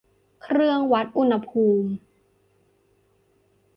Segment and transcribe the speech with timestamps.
[0.41, 1.89] เครื่องวัดอุณหภูมิ